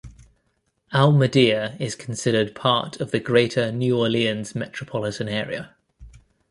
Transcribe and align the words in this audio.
Almedia 0.93 1.79
is 1.79 1.93
considered 1.93 2.55
part 2.55 2.99
of 2.99 3.11
the 3.11 3.19
Greater 3.19 3.71
New 3.71 3.95
Orleans 3.99 4.55
Metropolitan 4.55 5.29
area. 5.29 5.75